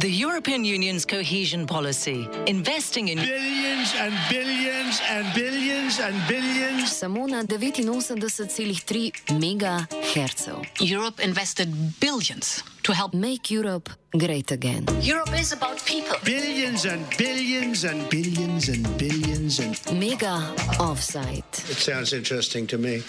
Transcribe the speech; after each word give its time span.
The 0.00 0.10
European 0.10 0.62
Union's 0.62 1.06
cohesion 1.06 1.66
policy, 1.66 2.28
investing 2.46 3.08
in 3.08 3.16
billions 3.16 3.94
and 3.98 4.12
billions 4.28 5.00
and 5.08 5.24
billions 5.34 6.00
and 6.00 6.14
billions. 6.28 6.92
Samo 6.92 7.26
na 7.26 7.42
89,3 7.42 9.12
megahercev. 9.40 10.66
Europe 10.80 11.18
invested 11.24 11.72
billions 11.98 12.62
to 12.82 12.92
help 12.92 13.14
Make 13.14 13.50
Europe 13.50 13.88
great 14.12 14.52
again. 14.52 14.84
Europe 15.00 15.32
is 15.40 15.52
about 15.52 15.80
people. 15.86 16.18
Billions 16.24 16.84
and 16.84 17.00
billions 17.16 17.84
and 17.84 18.04
billions 18.10 18.68
and 18.68 18.84
billions 18.98 19.60
and. 19.60 19.80
Mega 19.98 20.44
offside. 20.78 21.48
It 21.70 21.80
sounds 21.80 22.12
interesting 22.12 22.66
to 22.68 22.76
me. 22.76 23.02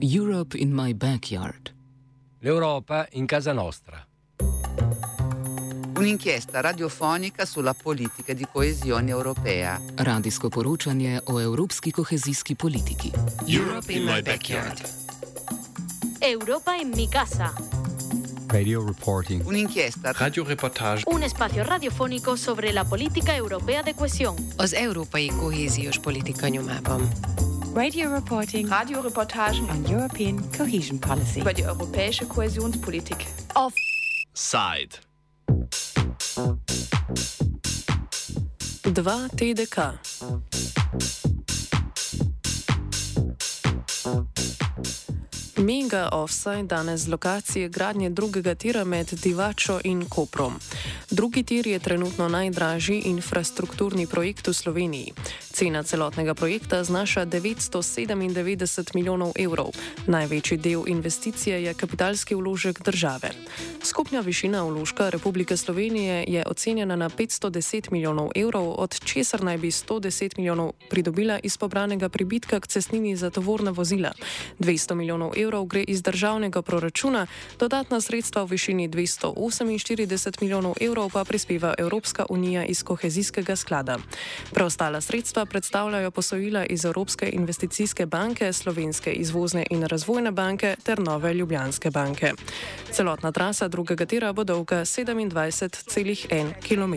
Europe 0.00 0.54
in 0.54 0.74
my 0.74 0.92
backyard. 0.92 1.70
L'Europa 2.42 3.06
in 3.12 3.26
casa 3.26 3.54
nostra. 3.54 4.04
Un'inchiesta 5.96 6.60
radiofonica 6.60 7.46
sulla 7.46 7.72
politica 7.72 8.34
di 8.34 8.46
coesione 8.52 9.10
europea. 9.10 9.80
Radijsko 9.94 10.48
poročanje 10.48 11.20
o 11.24 11.40
evropski 11.40 11.90
kohezijski 11.90 12.54
politiki. 12.54 13.10
Europe 13.46 13.92
in 13.92 14.04
my 14.04 14.22
backyard. 14.22 14.80
Europa 16.20 16.76
en 16.76 16.92
mi 16.94 17.08
casa. 17.08 17.52
Radio 18.48 18.84
reporting. 18.84 19.42
Un'inchiesta 19.46 20.12
Radioreportage. 20.12 21.02
Un 21.06 21.22
espacio 21.22 21.64
radiofónico 21.64 22.36
sobre 22.36 22.72
la 22.72 22.84
política 22.84 23.34
europea 23.34 23.82
de 23.82 23.94
cohesión. 23.94 24.36
Az 24.56 24.72
európai 24.72 25.26
kohéziós 25.26 25.98
politika 25.98 26.48
nyomában. 26.48 27.08
Radio 27.74 28.12
reporting. 28.12 28.68
Radioreportagen 28.68 29.68
on 29.70 29.84
European 29.90 30.44
cohesion 30.56 30.98
policy. 30.98 31.40
über 31.40 31.54
die 31.54 31.64
europäische 31.64 32.26
Kohäsionspolitik. 32.26 33.26
Side. 34.32 35.05
2 36.36 36.44
TDK. 39.36 39.78
Mega 45.56 46.08
offside 46.12 46.62
danes 46.62 47.00
z 47.00 47.08
lokacije 47.08 47.68
gradnje 47.68 48.10
drugega 48.10 48.54
tira 48.54 48.84
med 48.84 49.12
Divačo 49.22 49.80
in 49.84 50.04
Koprom. 50.08 50.54
Drugi 51.10 51.42
tir 51.42 51.66
je 51.66 51.78
trenutno 51.78 52.28
najdražji 52.28 53.00
infrastrukturni 53.00 54.06
projekt 54.06 54.48
v 54.48 54.52
Sloveniji. 54.52 55.12
Cena 55.56 55.82
celotnega 55.82 56.34
projekta 56.34 56.84
znaša 56.84 57.26
997 57.26 58.94
milijonov 58.94 59.32
evrov. 59.40 59.72
Največji 60.06 60.58
del 60.58 60.82
investicije 60.86 61.62
je 61.64 61.74
kapitalski 61.74 62.34
vložek 62.34 62.82
države. 62.84 63.30
Skupna 63.82 64.20
višina 64.20 64.62
vložka 64.62 65.08
Republike 65.08 65.56
Slovenije 65.56 66.24
je 66.28 66.44
ocenjena 66.46 66.96
na 66.96 67.08
510 67.08 67.92
milijonov 67.92 68.30
evrov, 68.34 68.74
od 68.78 69.00
česar 69.04 69.44
naj 69.44 69.58
bi 69.58 69.70
110 69.70 70.36
milijonov 70.36 70.72
pridobila 70.90 71.38
iz 71.42 71.56
pobranega 71.56 72.08
pribitka 72.08 72.60
k 72.60 72.66
cestnini 72.66 73.16
za 73.16 73.30
tovorna 73.30 73.70
vozila. 73.70 74.12
200 74.58 74.94
milijonov 74.94 75.32
evrov 75.36 75.64
gre 75.64 75.82
iz 75.82 76.02
državnega 76.02 76.62
proračuna, 76.62 77.26
dodatna 77.58 78.00
sredstva 78.00 78.42
v 78.42 78.50
višini 78.50 78.88
248 78.88 80.40
milijonov 80.40 80.74
evrov 80.80 81.10
pa 81.12 81.24
prispeva 81.24 81.74
Evropska 81.78 82.26
unija 82.28 82.64
iz 82.64 82.82
kohezijskega 82.82 83.56
sklada. 83.56 83.98
Preostala 84.52 85.00
sredstva 85.00 85.45
predstavljajo 85.46 86.10
posojila 86.10 86.64
iz 86.66 86.84
Evropske 86.84 87.30
investicijske 87.32 88.06
banke, 88.06 88.52
Slovenske 88.52 89.12
izvozne 89.12 89.66
in 89.70 89.82
razvojne 89.82 90.30
banke 90.32 90.76
ter 90.82 91.00
Nove 91.00 91.34
Ljubljanske 91.34 91.90
banke. 91.90 92.32
Celotna 92.92 93.32
trasa 93.32 93.68
drugega 93.68 94.06
tira 94.06 94.32
bo 94.32 94.44
dolga 94.44 94.80
27,1 94.80 96.52
km. 96.68 96.94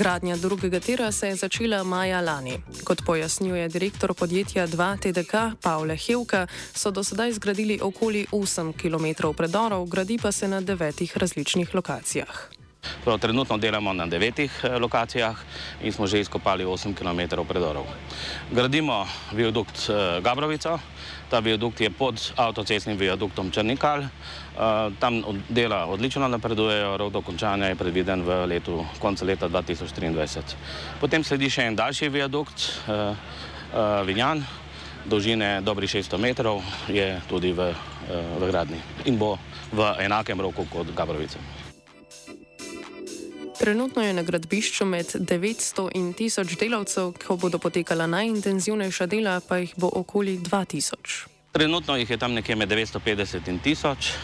Gradnja 0.00 0.36
drugega 0.36 0.80
tira 0.80 1.12
se 1.12 1.28
je 1.28 1.36
začela 1.36 1.82
maja 1.84 2.20
lani. 2.20 2.54
Kot 2.84 3.02
pojasnjuje 3.06 3.68
direktor 3.68 4.14
podjetja 4.14 4.66
2TDK 4.66 5.60
Pavle 5.62 5.96
Hevka, 5.96 6.46
so 6.72 6.90
do 6.90 7.04
sedaj 7.04 7.32
zgradili 7.32 7.76
okoli 7.82 8.24
8 8.32 8.72
km 8.72 9.28
predorov, 9.36 9.84
gradi 9.84 10.16
pa 10.22 10.32
se 10.32 10.48
na 10.48 10.60
devetih 10.60 11.16
različnih 11.16 11.74
lokacijah. 11.74 12.48
Prav, 13.04 13.18
trenutno 13.18 13.58
delamo 13.58 13.92
na 13.92 14.06
devetih 14.06 14.60
eh, 14.64 14.78
lokacijah 14.78 15.36
in 15.82 15.92
smo 15.92 16.06
že 16.06 16.20
izkopali 16.20 16.64
8 16.64 16.94
km 16.96 17.44
predorov. 17.44 17.84
Gradimo 18.50 19.06
viadukt 19.32 19.88
eh, 19.88 20.20
Gabrovica, 20.20 20.78
ta 21.30 21.38
viadukt 21.40 21.80
je 21.80 21.90
pod 21.90 22.18
avtocestnim 22.36 22.98
viaduktom 22.98 23.50
Črnikal. 23.54 24.02
Eh, 24.02 24.10
Tam 24.98 25.22
dela 25.48 25.86
odlično 25.86 26.28
napredujejo, 26.28 26.96
rok 26.96 27.12
dokončanja 27.12 27.70
je 27.70 27.78
predviden 27.78 28.26
v 28.26 28.46
letu, 28.46 28.82
koncu 28.98 29.24
leta 29.24 29.48
2023. 29.48 30.58
Potem 31.00 31.24
sledi 31.24 31.50
še 31.50 31.70
en 31.70 31.78
daljši 31.78 32.10
viadukt, 32.10 32.58
eh, 32.58 33.14
eh, 33.14 34.02
Vinjan, 34.04 34.42
dolžine 35.06 35.60
dobrih 35.62 35.90
600 35.90 36.18
metrov, 36.18 36.62
je 36.88 37.20
tudi 37.28 37.52
v, 37.52 37.72
v 38.10 38.42
gradni 38.50 38.76
in 39.06 39.16
bo 39.16 39.38
v 39.72 39.94
enakem 40.02 40.40
roku 40.40 40.66
kot 40.68 40.92
Gabrovica. 40.94 41.59
Trenutno 43.60 44.02
je 44.02 44.12
na 44.16 44.22
gradbišču 44.22 44.84
med 44.88 45.10
900 45.12 45.90
in 45.94 46.14
1000 46.16 46.56
delavcev, 46.56 47.10
ko 47.20 47.34
bodo 47.36 47.58
potekala 47.60 48.06
najintenzivnejša 48.08 49.06
dela, 49.06 49.34
pa 49.44 49.58
jih 49.60 49.74
bo 49.76 49.90
okoli 50.00 50.38
2000. 50.38 51.26
Trenutno 51.52 51.96
jih 51.96 52.10
je 52.10 52.16
tam 52.16 52.32
nekje 52.32 52.56
med 52.56 52.72
950 52.72 53.50
in 53.52 53.60
1000, 53.60 54.14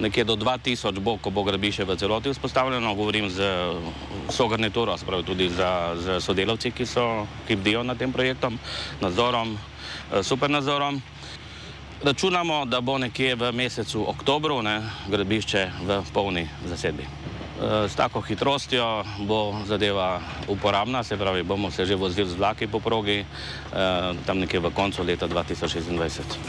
nekje 0.00 0.24
do 0.24 0.36
2000 0.36 0.98
bo, 0.98 1.18
ko 1.20 1.28
bo 1.30 1.44
gradbišče 1.44 1.84
v 1.84 1.96
celoti 2.00 2.32
vzpostavljeno. 2.32 2.94
Govorim 2.94 3.28
z 3.28 3.52
vso 4.30 4.48
garnituro, 4.48 4.96
spravi 4.96 5.28
tudi 5.28 5.50
za, 5.52 5.92
z 6.00 6.20
sodelavci, 6.24 6.72
ki, 6.72 6.86
so, 6.86 7.26
ki 7.48 7.60
bdijo 7.60 7.82
nad 7.84 8.00
tem 8.00 8.12
projektom, 8.12 8.56
nadzorom, 9.00 9.58
eh, 9.58 10.22
super 10.22 10.50
nadzorom. 10.50 11.02
Računamo, 12.02 12.64
da 12.64 12.80
bo 12.80 12.96
nekje 12.98 13.34
v 13.36 13.52
mesecu 13.52 14.08
oktobru 14.08 14.62
ne, 14.62 14.80
gradbišče 15.08 15.70
v 15.84 16.02
polni 16.14 16.48
zasedbi. 16.64 17.19
Eh, 17.60 17.88
S 17.88 17.94
tako 17.94 18.20
hitrostjo 18.20 19.04
bo 19.18 19.54
zadeva 19.66 20.20
uporabna, 20.48 21.04
se 21.04 21.16
pravi, 21.16 21.42
bomo 21.42 21.70
se 21.70 21.84
že 21.84 21.94
vozili 21.94 22.28
z 22.28 22.34
vlaki 22.34 22.66
po 22.66 22.80
progi, 22.80 23.20
eh, 23.20 23.26
tam 24.26 24.38
nekje 24.38 24.60
v 24.60 24.70
koncu 24.72 25.02
leta 25.02 25.28
2026. 25.28 26.40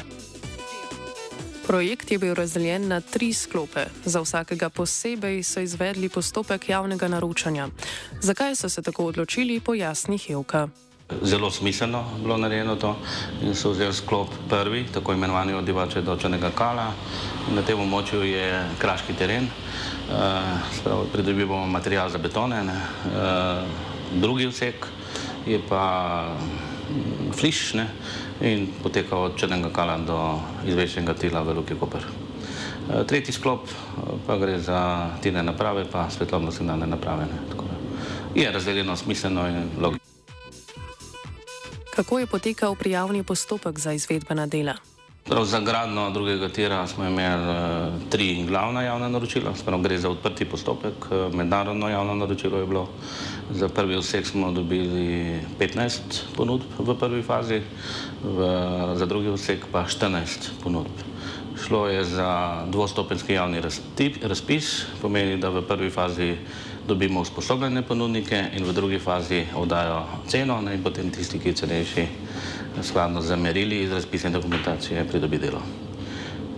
Projekt 1.68 2.12
je 2.12 2.20
bil 2.20 2.34
razdeljen 2.34 2.88
na 2.88 3.02
tri 3.02 3.34
sklope. 3.34 3.86
Za 4.06 4.22
vsakega 4.22 4.70
posebej 4.70 5.44
so 5.44 5.60
izvedli 5.60 6.10
postopek 6.10 6.70
javnega 6.70 7.08
naročanja. 7.08 7.68
Zakaj 8.22 8.56
so 8.56 8.70
se 8.70 8.82
tako 8.82 9.06
odločili, 9.06 9.60
pojasni 9.60 10.18
Hevka. 10.18 10.68
Zelo 11.22 11.52
smiselno 11.52 12.04
bilo 12.24 12.38
narejeno 12.38 12.76
to 12.76 12.96
in 13.44 13.56
so 13.56 13.72
vzeli 13.72 13.94
sklop 13.94 14.28
prvi, 14.50 14.86
tako 14.94 15.14
imenovani 15.14 15.54
od 15.54 15.66
Divače 15.66 16.02
do 16.02 16.16
Črnega 16.18 16.52
Kala. 16.56 16.94
Na 17.52 17.62
tem 17.62 17.80
območju 17.80 18.24
je 18.24 18.64
kraški 18.80 19.14
teren, 19.14 19.48
pridobivamo 21.14 21.66
material 21.66 22.10
za 22.10 22.18
betone. 22.18 22.64
Ne. 22.64 22.74
Uh, 22.74 24.22
drugi 24.22 24.48
vsek 24.48 24.88
je 25.48 25.62
pa 25.70 26.26
mm, 26.90 27.32
fliš 27.34 27.74
ne, 27.74 27.88
in 28.42 28.68
poteka 28.84 29.18
od 29.18 29.38
Črnega 29.40 29.70
Kala 29.70 29.98
do 29.98 30.40
izvečnega 30.66 31.14
tila 31.14 31.42
v 31.42 31.54
Luki 31.54 31.76
Koper. 31.80 32.06
Uh, 32.06 33.06
tretji 33.08 33.34
sklop 33.34 33.70
pa 34.28 34.38
gre 34.38 34.60
za 34.60 35.10
tine 35.22 35.44
naprave, 35.44 35.86
pa 35.92 36.10
svetlobno-signalne 36.10 36.88
naprave. 36.88 37.26
Ne, 37.26 37.40
tako 37.50 37.66
je 38.36 38.52
razdeljeno 38.52 38.96
smiselno 38.96 39.48
in 39.48 39.70
logično. 39.80 40.12
Kako 41.96 42.20
je 42.20 42.26
potekal 42.28 42.76
prijavni 42.76 43.24
postopek 43.24 43.80
za 43.80 43.94
izvedbena 43.94 44.48
dela? 44.48 44.74
Prav 45.24 45.46
za 45.46 45.60
gradno 45.60 46.10
drugega 46.10 46.50
tira 46.50 46.88
smo 46.88 47.06
imeli 47.06 47.50
uh, 47.50 48.10
tri 48.10 48.44
glavna 48.48 48.82
javna 48.82 49.10
naročila, 49.10 49.56
spravo 49.56 49.82
gre 49.82 49.98
za 49.98 50.10
odprti 50.10 50.46
postopek, 50.46 50.94
uh, 51.12 51.34
mednarodno 51.34 51.90
javno 51.90 52.16
naročilo 52.16 52.58
je 52.58 52.66
bilo. 52.66 52.90
Za 53.52 53.70
prvi 53.70 53.98
vsek 53.98 54.26
smo 54.26 54.52
dobili 54.52 55.40
15 55.60 56.00
ponudb 56.36 56.64
v 56.80 56.96
prvi 57.00 57.22
fazi, 57.22 57.62
v, 58.24 58.50
za 58.96 59.06
drugi 59.06 59.30
vsek 59.30 59.66
pa 59.72 59.86
14 59.86 60.50
ponudb. 60.64 61.06
Šlo 61.68 61.88
je 61.88 62.04
za 62.04 62.64
dvostopenski 62.68 63.34
javni 63.34 63.62
raztip, 63.62 64.24
razpis, 64.24 64.86
pomeni, 65.02 65.38
da 65.38 65.50
v 65.50 65.62
prvi 65.62 65.90
fazi 65.90 66.36
dobimo 66.88 67.22
usposobljene 67.22 67.82
ponudnike 67.82 68.44
in 68.58 68.64
v 68.64 68.74
drugi 68.74 69.00
fazi 69.00 69.46
oddajo 69.56 70.04
ceno 70.28 70.62
ne, 70.62 70.76
in 70.76 70.84
potem 70.84 71.12
tisti, 71.12 71.40
ki 71.40 71.50
je 71.50 71.54
cenejši, 71.54 72.08
skladno 72.84 73.22
z 73.22 73.36
merili 73.36 73.84
iz 73.84 73.92
razpisne 73.92 74.30
dokumentacije 74.30 75.08
pridobi 75.08 75.38
delo. 75.38 75.62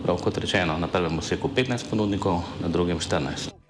Prav 0.04 0.18
kot 0.20 0.38
rečeno, 0.38 0.78
na 0.78 0.88
prvem 0.88 1.20
vseku 1.20 1.50
15 1.56 1.90
ponudnikov, 1.90 2.42
na 2.62 2.68
drugem 2.68 3.00
14. 3.00 3.63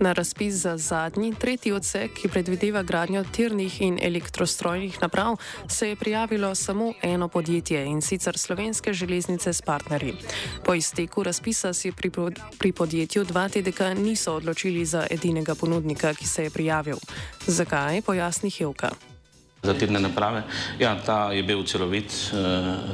Na 0.00 0.12
razpis 0.12 0.54
za 0.54 0.76
zadnji, 0.76 1.34
tretji 1.34 1.72
odsek, 1.72 2.14
ki 2.14 2.28
predvideva 2.28 2.82
gradnjo 2.82 3.24
tirnih 3.32 3.80
in 3.82 3.98
elektrostrojnih 4.02 4.98
naprav, 5.02 5.36
se 5.68 5.88
je 5.88 5.96
prijavilo 5.96 6.54
samo 6.54 6.92
eno 7.02 7.28
podjetje 7.28 7.84
in 7.84 8.02
sicer 8.02 8.38
slovenske 8.38 8.92
železnice 8.92 9.52
s 9.52 9.62
partnerji. 9.62 10.14
Po 10.64 10.74
izteku 10.74 11.22
razpisa 11.22 11.72
si 11.72 11.92
pri, 11.92 12.10
pri 12.58 12.72
podjetju 12.72 13.24
2TDK 13.24 13.94
niso 13.94 14.34
odločili 14.34 14.84
za 14.84 15.06
edinega 15.10 15.54
ponudnika, 15.54 16.14
ki 16.14 16.26
se 16.26 16.44
je 16.44 16.50
prijavil. 16.50 16.96
Zakaj, 17.46 18.02
pojasni 18.02 18.50
Hevka. 18.50 19.13
Za 19.64 19.74
tirne 19.74 20.00
naprave. 20.00 20.42
Ja, 20.78 20.96
ta 21.06 21.32
je 21.32 21.42
bil 21.42 21.64
celovit 21.64 22.12
eh, 22.12 22.36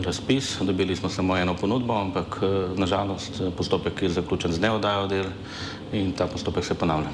razpis, 0.04 0.58
dobili 0.60 0.96
smo 0.96 1.08
samo 1.08 1.36
eno 1.36 1.54
ponudbo, 1.54 1.98
ampak 2.00 2.38
eh, 2.42 2.46
nažalost 2.76 3.42
postopek 3.56 4.02
je 4.02 4.08
zaključen 4.08 4.52
z 4.52 4.60
neodajo 4.60 5.06
del 5.06 5.26
in 5.92 6.12
ta 6.12 6.26
postopek 6.26 6.64
se 6.64 6.74
ponavlja. 6.74 7.08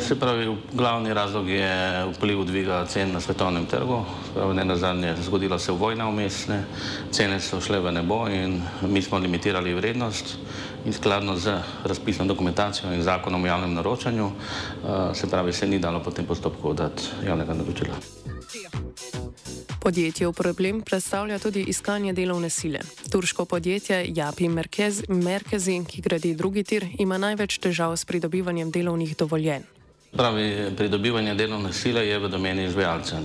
Se 0.00 0.20
pravi, 0.20 0.56
glavni 0.72 1.14
razlog 1.14 1.48
je 1.48 2.04
vpliv 2.16 2.44
dviga 2.44 2.86
cen 2.86 3.12
na 3.12 3.20
svetovnem 3.20 3.66
trgu. 3.66 4.04
Pravi, 4.34 4.54
ne 4.54 4.64
na 4.64 4.76
zadnje, 4.76 5.14
zgodila 5.22 5.58
se 5.58 5.72
vojna 5.72 6.08
vmesne, 6.08 6.64
cene 7.10 7.40
so 7.40 7.60
šle 7.60 7.80
v 7.80 7.92
nebo 7.92 8.24
in 8.28 8.62
mi 8.82 9.02
smo 9.02 9.18
limitirali 9.18 9.74
vrednost 9.74 10.36
in 10.84 10.92
skladno 10.92 11.36
z 11.36 11.60
razpisno 11.84 12.24
dokumentacijo 12.24 12.92
in 12.92 13.02
zakonom 13.02 13.44
o 13.44 13.46
javnem 13.46 13.74
naročanju, 13.74 14.30
eh, 14.30 15.14
se 15.14 15.30
pravi, 15.30 15.52
se 15.52 15.66
ni 15.66 15.78
dalo 15.78 16.00
po 16.00 16.10
tem 16.10 16.26
postopku 16.26 16.68
oddati 16.68 17.02
javnega 17.26 17.54
naročila. 17.54 17.94
Podjetju 19.84 20.32
problem 20.32 20.80
predstavlja 20.80 21.38
tudi 21.38 21.60
iskanje 21.68 22.12
delovne 22.12 22.50
sile. 22.50 22.78
Turško 23.12 23.44
podjetje 23.44 24.06
Japi 24.08 24.48
Merkez, 24.48 25.02
Merkezi, 25.08 25.82
ki 25.84 26.00
gradi 26.00 26.34
drugi 26.34 26.62
tir, 26.64 26.86
ima 26.98 27.18
največ 27.18 27.58
težav 27.58 27.92
s 27.96 28.04
pridobivanjem 28.04 28.70
delovnih 28.70 29.12
dovoljenj. 29.16 29.66
Pravi, 30.16 30.72
pridobivanje 30.76 31.34
delovne 31.34 31.72
sile 31.72 32.06
je 32.08 32.18
v 32.18 32.28
domeni 32.32 32.64
izvajalca. 32.64 33.20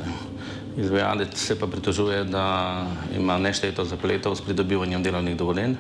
Izvajalec 0.78 1.38
se 1.38 1.60
pa 1.60 1.68
pritožuje, 1.68 2.24
da 2.24 2.44
ima 3.16 3.38
nešteto 3.38 3.86
zapletov 3.86 4.36
s 4.36 4.42
pridobivanjem 4.42 5.04
delovnih 5.04 5.38
dovoljenj. 5.38 5.78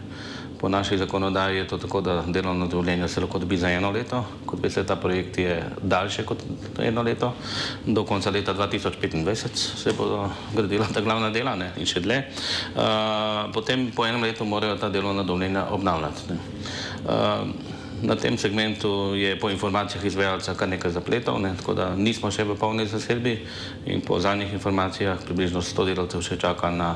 Po 0.59 0.69
naši 0.69 0.97
zakonodaji 0.97 1.57
je 1.57 1.67
to 1.67 1.77
tako, 1.77 2.01
da 2.01 2.23
delovno 2.27 2.67
dovoljenje 2.67 3.07
se 3.07 3.21
lahko 3.21 3.39
dobi 3.39 3.57
za 3.57 3.69
eno 3.71 3.91
leto, 3.91 4.25
kot 4.45 4.59
veste, 4.63 4.83
ta 4.83 4.95
projekt 4.95 5.37
je 5.37 5.63
daljši 5.81 6.25
kot 6.25 6.43
eno 6.79 7.01
leto. 7.01 7.33
Do 7.85 8.03
konca 8.03 8.29
leta 8.29 8.53
2025 8.53 9.47
se 9.55 9.93
bodo 9.97 10.29
gradila 10.55 10.85
ta 10.93 11.01
glavna 11.01 11.29
dela 11.29 11.55
ne, 11.55 11.71
in 11.77 11.87
še 11.87 12.03
dlje. 12.03 12.23
Uh, 12.75 13.47
potem 13.53 13.87
po 13.95 14.05
enem 14.05 14.23
letu 14.27 14.45
morajo 14.45 14.75
ta 14.75 14.89
delovna 14.89 15.23
dovoljenja 15.23 15.65
obnavljati. 15.71 16.39
Uh, 17.07 17.79
na 18.01 18.15
tem 18.15 18.37
segmentu 18.37 19.15
je 19.15 19.39
po 19.39 19.49
informacijah 19.49 20.05
izvajalca 20.05 20.53
kar 20.55 20.69
nekaj 20.69 20.91
zapletov, 20.91 21.39
ne, 21.41 21.53
tako 21.57 21.73
da 21.73 21.95
nismo 21.95 22.31
še 22.31 22.43
v 22.47 22.55
polni 22.59 22.87
zasedbi 22.87 23.39
in 23.85 24.01
po 24.01 24.19
zadnjih 24.19 24.53
informacijah 24.53 25.19
približno 25.25 25.61
100 25.61 25.85
delavcev 25.91 26.23
še 26.23 26.39
čaka 26.39 26.71
na 26.71 26.95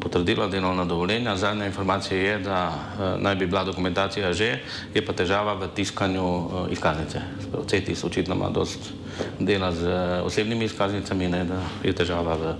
potrdila 0.00 0.46
delovna 0.46 0.84
dovoljenja. 0.84 1.36
Zadnja 1.36 1.66
informacija 1.66 2.20
je, 2.20 2.38
da 2.38 2.68
uh, 2.68 3.22
naj 3.22 3.34
bi 3.34 3.46
bila 3.46 3.64
dokumentacija 3.64 4.32
že, 4.32 4.58
je 4.94 5.04
pa 5.06 5.12
težava 5.12 5.54
v 5.54 5.68
tiskanju 5.74 6.24
uh, 6.24 6.72
izkaznice. 6.72 7.20
CETIS 7.66 8.04
očitno 8.04 8.34
ima 8.34 8.50
dost 8.50 8.92
dela 9.38 9.72
z 9.72 9.82
uh, 9.86 10.26
osebnimi 10.26 10.64
izkaznicami, 10.64 11.28
ne, 11.28 11.44
da 11.44 11.60
je 11.82 11.92
težava 11.92 12.36
v 12.36 12.54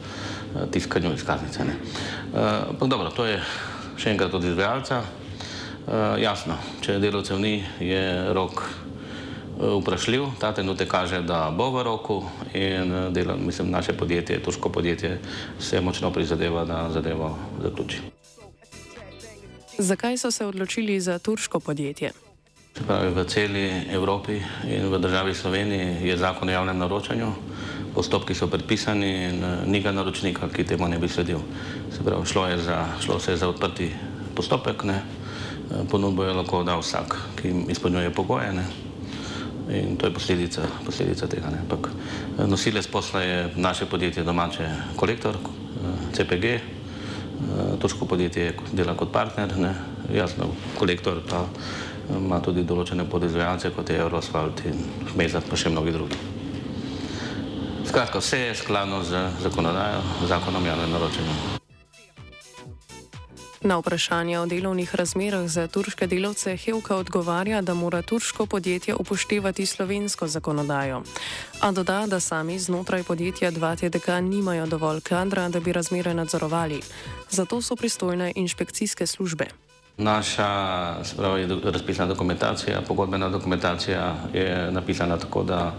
tiskanju 0.72 1.14
izkaznice. 1.14 1.62
Uh, 1.62 2.88
dobro, 2.88 3.10
to 3.10 3.26
je 3.26 3.40
še 3.96 4.10
enkrat 4.10 4.34
od 4.34 4.44
izvajalca. 4.44 5.02
Jasno, 6.20 6.52
če 6.84 6.98
delovcev 7.00 7.38
ni, 7.40 7.62
je 7.80 8.02
rok 8.36 8.60
vprašljiv. 9.58 10.22
Ta 10.38 10.52
trenutek 10.52 10.88
kaže, 10.88 11.22
da 11.22 11.50
bo 11.50 11.70
v 11.70 11.82
roku 11.82 12.22
in 12.54 12.92
eh, 12.92 13.10
delo, 13.10 13.36
mislim, 13.36 13.70
naše 13.70 13.92
podjetje, 13.92 14.42
turško 14.42 14.68
podjetje, 14.68 15.18
se 15.60 15.80
močno 15.80 16.10
prizadeva, 16.10 16.64
da 16.64 16.90
zadevo 16.90 17.38
zaključi. 17.62 18.00
Zakaj 19.78 20.16
so 20.18 20.30
se 20.30 20.46
odločili 20.46 21.00
za 21.00 21.18
turško 21.18 21.60
podjetje? 21.60 22.10
Pravi, 22.86 23.10
v 23.14 23.24
celi 23.24 23.70
Evropi 23.90 24.38
in 24.70 24.86
v 24.86 24.98
državi 24.98 25.34
Sloveniji 25.34 26.08
je 26.08 26.16
zakon 26.16 26.48
o 26.48 26.52
javnem 26.52 26.78
naročanju, 26.78 27.32
postopki 27.94 28.34
so 28.34 28.46
predpisani 28.46 29.10
in 29.24 29.44
eh, 29.44 29.66
ni 29.66 29.80
ga 29.80 29.92
naročnika, 29.92 30.48
ki 30.48 30.64
temu 30.64 30.88
ne 30.88 30.98
bi 30.98 31.08
sledil. 31.08 31.38
Se 31.90 32.04
pravi, 32.04 32.26
šlo, 32.26 32.46
je 32.46 32.58
za, 32.58 32.84
šlo 33.00 33.20
se 33.20 33.32
je 33.32 33.36
za 33.36 33.48
odprti 33.48 33.90
postopek, 34.34 34.84
ne? 34.84 35.02
Eh, 35.70 35.82
ponudbo 35.90 36.24
je 36.24 36.32
lahko 36.32 36.62
dal 36.64 36.80
vsak, 36.80 37.16
ki 37.42 37.54
izpolnjuje 37.68 38.14
pogoje. 38.14 38.52
Ne? 38.52 38.87
In 39.70 39.96
to 39.96 40.06
je 40.06 40.12
posledica, 40.12 40.62
posledica 40.86 41.26
tega. 41.26 41.50
Ne. 41.50 41.60
Ampak 41.60 41.88
eh, 41.88 42.46
nosilec 42.46 42.86
posla 42.86 43.20
je 43.20 43.50
naše 43.56 43.86
podjetje 43.86 44.24
domače 44.24 44.68
kolektor, 44.96 45.34
eh, 45.34 46.16
CPG, 46.16 46.44
eh, 46.44 46.60
turško 47.80 48.06
podjetje 48.06 48.54
dela 48.72 48.94
kot 48.96 49.12
partner, 49.12 49.58
ne. 49.58 49.74
jasno, 50.14 50.48
kolektor 50.78 51.20
pa 51.28 51.44
ima 52.16 52.40
tudi 52.40 52.64
določene 52.64 53.04
podizvajalce, 53.04 53.70
kot 53.76 53.90
je 53.90 54.00
Eurosfalt 54.00 54.64
in 54.64 54.80
Hmezat, 55.12 55.44
pa 55.44 55.56
še 55.56 55.68
mnogi 55.68 55.92
drugi. 55.92 56.16
Skratka, 57.84 58.18
vse 58.18 58.40
je 58.40 58.54
skladno 58.54 59.04
z 59.04 59.28
zakonodajo, 59.44 60.02
zakonom 60.28 60.64
javne 60.64 60.88
naročenja. 60.88 61.67
Na 63.62 63.78
vprašanje 63.78 64.38
o 64.38 64.46
delovnih 64.46 64.94
razmerah 64.94 65.48
za 65.48 65.66
turške 65.66 66.06
delavce 66.06 66.56
Hevka 66.56 66.96
odgovarja, 66.96 67.62
da 67.62 67.74
mora 67.74 68.02
turško 68.02 68.46
podjetje 68.46 68.94
upoštevati 68.94 69.66
slovensko 69.66 70.26
zakonodajo. 70.26 71.02
A 71.60 71.70
doda, 71.72 72.06
da 72.06 72.20
sami 72.20 72.58
znotraj 72.58 73.02
podjetja 73.02 73.52
2TDK 73.52 74.20
nimajo 74.20 74.66
dovolj 74.66 75.00
kadra, 75.00 75.48
da 75.48 75.60
bi 75.60 75.72
razmere 75.72 76.14
nadzorovali. 76.14 76.80
Zato 77.30 77.62
so 77.62 77.76
pristojne 77.76 78.32
inšpekcijske 78.36 79.06
službe. 79.06 79.46
Naša 79.98 81.04
spravi, 81.04 81.48
razpisna 81.64 82.06
dokumentacija, 82.06 82.82
pogodbena 82.88 83.28
dokumentacija 83.28 84.14
je 84.34 84.70
napisana 84.72 85.16
tako, 85.16 85.42
da 85.42 85.74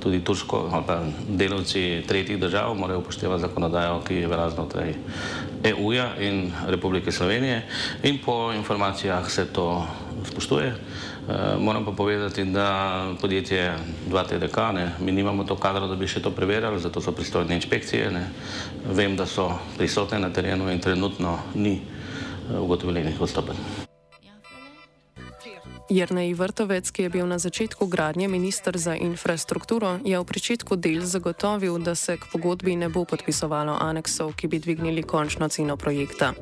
tudi 0.00 0.24
turško 0.24 0.68
ali 0.72 0.84
pa 0.86 1.00
delavci 1.28 2.02
tretjih 2.08 2.40
držav 2.40 2.74
morajo 2.74 2.98
upoštevati 2.98 3.40
zakonodajo, 3.40 4.00
ki 4.08 4.14
je 4.14 4.28
velja 4.28 4.50
znotraj 4.50 4.94
EU-ja 5.64 6.16
in 6.20 6.52
Republike 6.66 7.12
Slovenije 7.12 7.62
in 8.02 8.18
po 8.24 8.52
informacijah 8.52 9.30
se 9.30 9.46
to 9.52 9.86
spoštuje. 10.24 10.74
Eh, 11.28 11.56
moram 11.58 11.84
pa 11.84 11.92
povedati, 11.92 12.44
da 12.44 13.06
podjetje 13.20 13.74
2TDK, 14.10 14.72
ne, 14.74 14.90
mi 15.00 15.12
nimamo 15.12 15.44
to 15.44 15.56
kadro, 15.56 15.86
da 15.86 15.94
bi 15.94 16.08
še 16.10 16.22
to 16.22 16.30
preverjali, 16.30 16.80
zato 16.80 17.00
so 17.00 17.12
pristojne 17.12 17.54
inšpekcije. 17.54 18.10
Ne. 18.10 18.26
Vem, 18.90 19.16
da 19.16 19.26
so 19.26 19.52
prisotne 19.78 20.18
na 20.18 20.32
terenu 20.32 20.70
in 20.70 20.80
trenutno 20.80 21.38
ni 21.54 21.80
ugotovljenih 22.58 23.20
odstopenj. 23.20 23.91
Jrnej 25.90 26.34
Vrtovec, 26.34 26.90
ki 26.90 27.02
je 27.02 27.08
bil 27.08 27.26
na 27.26 27.38
začetku 27.38 27.86
gradnje 27.86 28.28
ministr 28.28 28.78
za 28.78 28.94
infrastrukturo, 28.94 29.98
je 30.04 30.18
v 30.18 30.24
pričetku 30.24 30.76
del 30.76 31.02
zagotovil, 31.02 31.78
da 31.78 31.94
se 31.94 32.16
k 32.16 32.26
pogodbi 32.32 32.76
ne 32.76 32.88
bo 32.88 33.04
podpisovalo 33.04 33.78
aneksov, 33.80 34.36
ki 34.36 34.46
bi 34.48 34.58
dvignili 34.58 35.02
končno 35.02 35.48
ceno 35.48 35.76
projekta. 35.76 36.32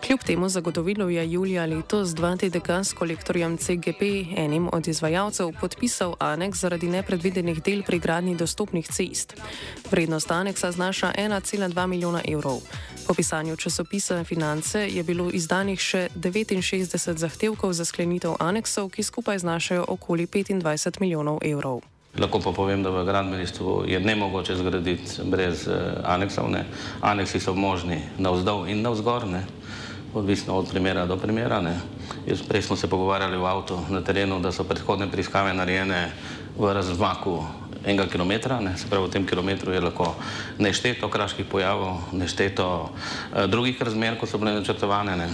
Kljub 0.00 0.20
temu 0.26 0.48
zagotovilu 0.48 1.10
je 1.10 1.32
julija 1.32 1.66
letos 1.66 2.08
2TDK 2.08 2.84
s 2.84 2.92
kolektorjem 2.92 3.58
CGP, 3.58 4.02
enim 4.36 4.68
od 4.72 4.88
izvajalcev, 4.88 5.52
podpisal 5.60 6.16
aneks 6.18 6.58
zaradi 6.58 6.88
nepredvidenih 6.88 7.62
del 7.62 7.82
pri 7.82 7.98
gradnji 7.98 8.36
dostopnih 8.36 8.86
cest. 8.86 9.36
Vrednost 9.90 10.30
aneksa 10.30 10.72
znaša 10.72 11.12
1,2 11.18 11.86
milijona 11.86 12.22
evrov. 12.28 12.60
Po 13.06 13.14
pisanju 13.14 13.56
časopisa 13.56 14.24
Finance 14.24 14.88
je 14.88 15.02
bilo 15.02 15.30
izdanih 15.30 15.80
še 15.80 16.08
69 16.14 17.16
zahtevkov 17.18 17.72
za 17.72 17.84
sklenitev 17.84 18.36
aneksov, 18.38 18.79
ki 18.88 19.02
skupaj 19.02 19.38
znašajo 19.38 19.84
okoli 19.88 20.26
25 20.26 21.00
milijonov 21.00 21.38
evrov. 21.42 21.80
Lahko 22.18 22.40
pa 22.40 22.52
povem, 22.52 22.82
da 22.82 22.90
v 22.90 23.04
gradbeništvu 23.04 23.84
je 23.86 24.00
ne 24.00 24.16
mogoče 24.16 24.56
zgraditi 24.56 25.22
brez 25.24 25.68
eh, 25.68 26.00
aneksov. 26.04 26.50
Ne. 26.50 26.64
Aneksi 27.00 27.40
so 27.40 27.54
možni 27.54 28.00
navzdol 28.18 28.68
in 28.68 28.82
navzgor, 28.82 29.26
ne. 29.26 29.44
odvisno 30.14 30.54
od 30.54 30.68
primera 30.70 31.06
do 31.06 31.16
primera. 31.16 31.62
Jaz, 32.26 32.42
prej 32.42 32.62
smo 32.62 32.76
se 32.76 32.90
pogovarjali 32.90 33.36
v 33.36 33.46
avtu 33.46 33.78
na 33.88 34.00
terenu, 34.00 34.40
da 34.40 34.52
so 34.52 34.64
predhodne 34.64 35.10
preiskave 35.10 35.54
narejene 35.54 36.10
v 36.58 36.72
razmaku 36.74 37.44
enega 37.84 38.06
kilometra, 38.06 38.60
ne, 38.60 38.76
se 38.76 38.88
pravi 38.90 39.06
v 39.06 39.10
tem 39.10 39.26
kilometru 39.26 39.72
je 39.72 39.80
lahko 39.80 40.14
nešteto 40.58 41.08
kraških 41.08 41.46
pojavov, 41.46 42.12
nešteto 42.12 42.66
uh, 42.90 43.44
drugih 43.48 43.82
razmer, 43.82 44.18
kot 44.20 44.28
so 44.28 44.38
bile 44.38 44.54
načrtovane. 44.58 45.16
Ne. 45.16 45.28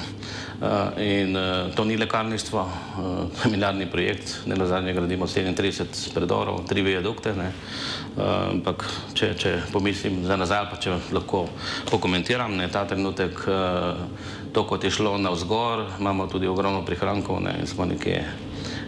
Uh, 0.57 1.03
in 1.03 1.37
uh, 1.37 1.75
to 1.75 1.85
ni 1.85 1.97
lekarništvo, 1.97 2.63
uh, 2.63 3.51
milijardni 3.53 3.87
projekt, 3.91 4.47
ne 4.47 4.57
na 4.57 4.67
zadnje 4.67 4.93
gradimo 4.93 5.27
37 5.27 6.15
predorov, 6.15 6.63
tri 6.69 6.83
viadukte, 6.83 7.35
ampak 8.17 8.87
uh, 8.87 9.15
če, 9.15 9.35
če 9.37 9.55
pomislim 9.73 10.23
za 10.25 10.37
nazaj, 10.37 10.65
pa 10.71 10.81
če 10.81 10.97
lahko 11.13 11.47
pokomentiram, 11.91 12.57
ne, 12.57 12.71
ta 12.73 12.87
trenutek, 12.89 13.43
uh, 13.51 14.01
to 14.53 14.65
kot 14.65 14.85
je 14.85 14.91
šlo 14.91 15.19
na 15.19 15.35
vzgor, 15.35 15.85
imamo 16.01 16.27
tudi 16.27 16.49
ogromno 16.49 16.85
prihrankov 16.87 17.43
ne, 17.45 17.59
in 17.61 17.67
smo 17.67 17.85
nekje 17.85 18.23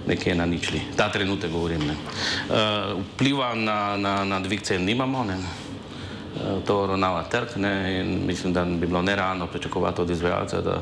nekje 0.08 0.34
na 0.34 0.46
ničli. 0.46 0.80
Ta 0.96 1.08
trenutek 1.12 1.52
govorim. 1.52 1.80
Ne. 1.86 1.94
Uh, 1.94 3.02
vpliva 3.14 3.54
na, 3.54 3.96
na, 3.96 4.24
na 4.24 4.40
dvig 4.40 4.62
cen 4.62 4.84
nimamo. 4.84 5.24
Ne. 5.24 5.36
Uh, 5.36 6.62
to 6.66 6.86
ravnava 6.86 7.22
trg 7.30 7.56
ne, 7.56 8.00
in 8.00 8.26
mislim, 8.26 8.52
da 8.52 8.64
bi 8.64 8.86
bilo 8.86 9.02
nerealno 9.02 9.46
pričakovati 9.46 10.02
od 10.02 10.10
izvajalca, 10.10 10.60
da, 10.60 10.80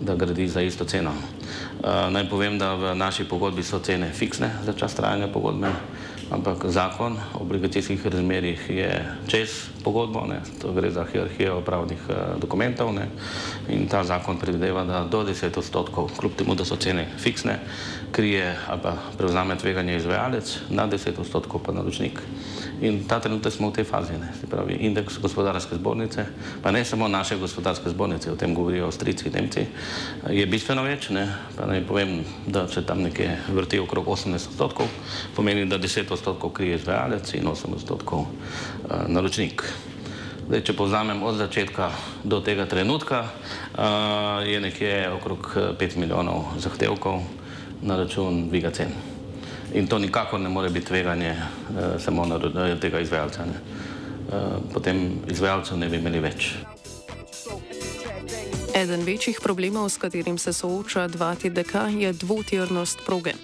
da 0.00 0.14
gradi 0.14 0.48
za 0.48 0.62
isto 0.62 0.84
ceno. 0.84 1.10
Uh, 1.10 2.10
naj 2.10 2.28
povem, 2.30 2.58
da 2.58 2.74
v 2.74 2.94
naši 2.94 3.24
pogodbi 3.24 3.62
so 3.62 3.78
cene 3.78 4.12
fiksne 4.12 4.50
za 4.64 4.72
čas 4.72 4.94
trajanja 4.94 5.28
pogodbe 5.28 5.68
ampak 6.30 6.64
zakon 6.68 7.16
o 7.34 7.42
obligacijskih 7.42 8.06
razmerjih 8.06 8.70
je 8.70 8.90
čez 9.26 9.68
pogodbo, 9.84 10.26
ne, 10.26 10.40
to 10.62 10.72
gre 10.72 10.90
za 10.90 11.04
hierarhijo 11.12 11.60
pravnih 11.60 11.98
uh, 12.08 12.40
dokumentov 12.40 12.94
ne, 12.94 13.08
in 13.68 13.88
ta 13.88 14.04
zakon 14.04 14.38
predvideva, 14.38 14.84
da 14.84 15.04
do 15.04 15.24
10 15.24 15.58
odstotkov, 15.58 16.10
kljub 16.20 16.32
temu, 16.36 16.54
da 16.54 16.64
so 16.64 16.76
cene 16.76 17.06
fiksne, 17.18 17.58
krije 18.12 18.56
ali 18.68 18.80
pa 18.82 18.96
prevzame 19.18 19.58
tveganje 19.58 19.96
izvajalec, 19.96 20.58
na 20.70 20.88
10 20.88 21.20
odstotkov 21.20 21.60
pa 21.66 21.72
naročnik. 21.72 22.20
In 22.82 23.04
ta 23.06 23.20
trenutek 23.20 23.52
smo 23.52 23.70
v 23.70 23.78
tej 23.78 23.84
fazi, 23.86 24.18
ne, 24.18 24.32
se 24.40 24.46
pravi 24.50 24.74
indeks 24.82 25.18
gospodarske 25.22 25.76
zbornice, 25.78 26.26
pa 26.62 26.70
ne 26.74 26.84
samo 26.84 27.08
naše 27.08 27.36
gospodarske 27.38 27.90
zbornice, 27.90 28.32
o 28.32 28.36
tem 28.36 28.54
govorijo 28.54 28.88
Avstrijci 28.90 29.30
Nemci, 29.30 29.66
je 30.30 30.46
bistveno 30.46 30.82
več, 30.82 31.08
ne, 31.14 31.28
pa 31.54 31.68
naj 31.70 31.84
povem, 31.86 32.24
da 32.46 32.66
se 32.68 32.82
tam 32.86 33.06
nekje 33.06 33.38
vrti 33.54 33.78
okrog 33.78 34.10
80 34.16 34.50
odstotkov, 34.50 34.90
pomeni, 35.36 35.68
da 35.70 35.78
10 35.78 36.12
odstotkov 36.12 36.50
krije 36.50 36.82
izvajalec 36.82 37.34
in 37.38 37.46
8 37.46 37.78
odstotkov 37.78 38.26
uh, 38.26 39.06
naročnik. 39.06 39.62
Zdaj, 40.44 40.60
če 40.66 40.76
povzamem 40.76 41.22
od 41.22 41.38
začetka 41.40 41.88
do 42.24 42.42
tega 42.44 42.66
trenutka, 42.66 43.24
uh, 43.24 44.42
je 44.44 44.60
nekje 44.60 45.08
okrog 45.14 45.50
5 45.80 45.96
milijonov 45.96 46.58
zahtevkov 46.58 47.22
na 47.82 48.02
račun 48.02 48.48
dviga 48.50 48.74
cen. 48.74 49.13
In 49.74 49.86
to 49.86 49.98
nikakor 49.98 50.40
ne 50.40 50.48
more 50.48 50.70
biti 50.70 50.86
tveganje 50.86 51.34
uh, 51.34 52.02
samo 52.02 52.26
na, 52.26 52.36
uh, 52.36 52.80
tega 52.80 53.00
izvajalca. 53.00 53.44
Ne. 53.44 53.58
Uh, 54.28 54.62
potem 54.72 55.20
izvajalcev 55.30 55.78
ne 55.78 55.88
bi 55.88 55.96
imeli 55.96 56.20
več. 56.20 56.54
Eden 58.74 59.04
večjih 59.06 59.38
problemov, 59.42 59.88
s 59.88 59.98
katerim 60.02 60.38
se 60.38 60.52
sooča 60.52 61.08
2TDK, 61.08 62.00
je 62.00 62.12
dvotirnost 62.12 62.98
proge. 63.06 63.34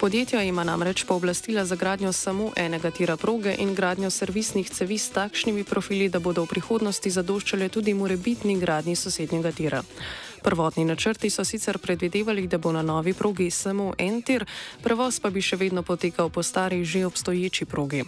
Podjetja 0.00 0.42
ima 0.42 0.64
namreč 0.64 1.04
pooblastila 1.04 1.64
za 1.64 1.76
gradnjo 1.76 2.12
samo 2.12 2.50
enega 2.56 2.90
tira 2.90 3.16
proge 3.16 3.54
in 3.58 3.74
gradnjo 3.74 4.10
servisnih 4.10 4.70
cevi 4.70 4.98
s 4.98 5.10
takšnimi 5.10 5.64
profili, 5.64 6.08
da 6.08 6.18
bodo 6.18 6.44
v 6.44 6.52
prihodnosti 6.52 7.10
zadoščale 7.10 7.68
tudi 7.68 7.94
morebitni 7.94 8.58
gradnji 8.60 8.96
sosednjega 8.96 9.52
tira. 9.52 9.82
Prvotni 10.44 10.84
načrti 10.84 11.30
so 11.30 11.44
sicer 11.44 11.78
predvidevali, 11.78 12.46
da 12.46 12.58
bo 12.58 12.72
na 12.72 12.82
novi 12.82 13.14
progi 13.16 13.50
samo 13.50 13.94
en 13.98 14.20
tir, 14.22 14.44
prevoz 14.84 15.16
pa 15.20 15.30
bi 15.32 15.40
še 15.40 15.56
vedno 15.56 15.82
potekal 15.82 16.28
po 16.28 16.42
stari 16.44 16.84
že 16.84 17.06
obstoječi 17.08 17.64
progi. 17.64 18.04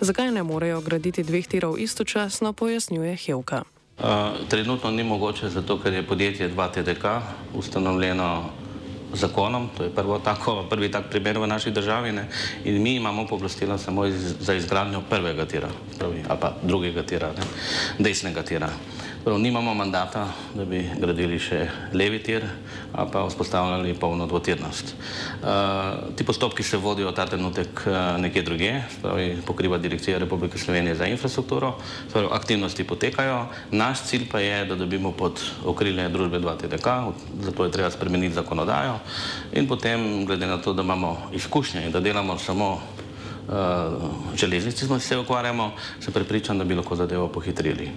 Zakaj 0.00 0.32
ne 0.32 0.42
morejo 0.42 0.80
graditi 0.80 1.22
dveh 1.22 1.44
tirov 1.46 1.76
istočasno, 1.78 2.52
pojasnjuje 2.56 3.16
Hevka. 3.16 3.62
Uh, 3.98 4.48
trenutno 4.48 4.90
ni 4.90 5.04
mogoče, 5.04 5.52
zato 5.52 5.76
ker 5.78 5.92
je 5.92 6.06
podjetje 6.06 6.48
2TDK 6.50 7.20
ustanovljeno 7.54 8.50
zakonom, 9.12 9.68
to 9.76 9.84
je 9.84 9.90
prvo 9.94 10.18
tako, 10.18 10.64
prvi 10.70 10.90
tak 10.90 11.10
primer 11.10 11.38
v 11.38 11.46
naši 11.46 11.70
državi 11.70 12.12
ne? 12.12 12.28
in 12.64 12.82
mi 12.82 12.96
imamo 12.96 13.26
pooblastila 13.26 13.78
samo 13.78 14.06
iz, 14.06 14.34
za 14.40 14.54
izgradnjo 14.54 15.02
prvega 15.10 15.46
tira, 15.46 15.68
pravi, 15.98 16.24
ali 16.28 16.38
pa 16.40 16.52
drugega 16.62 17.02
tira, 17.02 17.32
ne? 17.32 17.44
desnega 17.98 18.42
tira. 18.42 18.68
Prav, 19.24 19.38
nimamo 19.38 19.74
mandata, 19.74 20.26
da 20.52 20.64
bi 20.68 20.82
gradili 21.00 21.38
še 21.40 21.62
levi 21.96 22.18
tir, 22.20 22.42
ali 22.92 23.08
pa 23.08 23.22
vzpostavljali 23.24 23.94
polno 23.96 24.26
dvotirnost. 24.28 24.90
Uh, 24.92 26.12
ti 26.12 26.26
postopki 26.28 26.62
se 26.62 26.76
vodijo 26.76 27.08
ta 27.16 27.24
trenutek 27.24 27.86
uh, 27.86 28.20
nekje 28.20 28.42
druge, 28.44 28.72
pravi, 29.00 29.38
pokriva 29.46 29.78
Direkcija 29.80 30.18
Republike 30.20 30.60
Slovenije 30.60 30.98
za 31.00 31.08
infrastrukturo, 31.08 31.72
pravi, 32.12 32.28
aktivnosti 32.36 32.84
potekajo. 32.84 33.46
Naš 33.72 34.02
cilj 34.10 34.26
pa 34.28 34.44
je, 34.44 34.58
da 34.68 34.76
dobimo 34.76 35.14
pod 35.16 35.40
okrilje 35.64 36.10
družbe 36.12 36.42
2TDK, 36.44 36.98
zato 37.48 37.64
je 37.64 37.72
treba 37.72 37.90
spremeniti 37.90 38.36
zakonodajo 38.36 38.98
in 39.56 39.64
potem, 39.68 40.26
glede 40.28 40.52
na 40.52 40.60
to, 40.60 40.76
da 40.76 40.84
imamo 40.84 41.16
izkušnje 41.32 41.86
in 41.86 41.96
da 41.96 42.04
delamo 42.04 42.36
samo 42.38 42.74
železnici 44.36 44.86
smo 44.86 44.98
se 44.98 45.18
ukvarjamo, 45.18 45.72
se 46.00 46.10
prepričam, 46.10 46.58
da 46.58 46.64
bi 46.64 46.74
lahko 46.74 46.96
zadevo 46.96 47.28
pohitrili. 47.28 47.90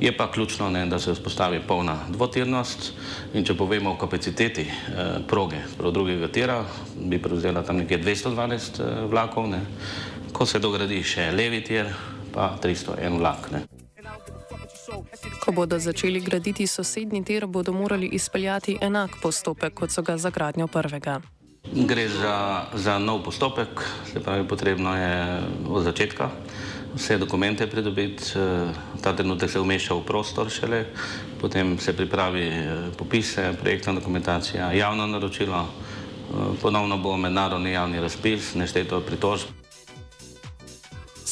Je 0.00 0.16
pa 0.16 0.30
ključno, 0.30 0.70
ne, 0.70 0.86
da 0.86 0.98
se 0.98 1.12
vzpostavi 1.12 1.60
polna 1.68 1.98
dvotirnost 2.08 2.92
in 3.34 3.44
če 3.44 3.56
povemo 3.56 3.92
o 3.92 3.98
kapaciteti 3.98 4.62
uh, 4.62 5.26
proge, 5.28 5.58
prav 5.78 5.92
drugega 5.92 6.28
tira, 6.28 6.64
bi 6.96 7.22
prevzela 7.22 7.62
tam 7.62 7.76
nekje 7.76 8.02
212 8.02 8.80
uh, 8.80 9.10
vlakov, 9.10 9.48
ne. 9.48 9.60
ko 10.32 10.46
se 10.46 10.58
dogradi 10.58 11.02
še 11.02 11.30
levi 11.32 11.60
tir, 11.64 11.90
pa 12.32 12.56
301 12.62 13.18
vlak. 13.18 13.50
Ne. 13.52 13.66
Ko 15.42 15.52
bodo 15.52 15.78
začeli 15.78 16.20
graditi 16.20 16.66
sosednji 16.66 17.24
tir, 17.24 17.46
bodo 17.46 17.72
morali 17.72 18.06
izpeljati 18.06 18.78
enak 18.80 19.18
postopek, 19.22 19.74
kot 19.74 19.90
so 19.90 20.02
ga 20.02 20.16
za 20.18 20.30
gradnjo 20.30 20.66
prvega. 20.66 21.20
Gre 21.70 22.08
za, 22.08 22.66
za 22.74 22.98
nov 22.98 23.22
postopek, 23.22 23.80
se 24.12 24.20
pravi, 24.20 24.48
potrebno 24.48 24.96
je 24.96 25.40
od 25.70 25.82
začetka 25.82 26.30
vse 26.94 27.18
dokumente 27.18 27.66
pridobiti. 27.66 28.24
Ta 29.00 29.16
trenutek 29.16 29.50
se 29.50 29.60
umešča 29.60 29.94
v 29.94 30.04
prostor 30.04 30.50
šele, 30.50 30.84
potem 31.40 31.78
se 31.78 31.96
pripravi 31.96 32.50
popise, 32.98 33.54
projektna 33.60 33.92
dokumentacija, 33.92 34.72
javno 34.72 35.06
naročilo, 35.06 35.64
ponovno 36.62 36.98
bo 36.98 37.16
mednarodni 37.16 37.72
javni 37.72 38.00
razpis, 38.00 38.54
nešteto 38.54 39.00
pritožb. 39.00 39.61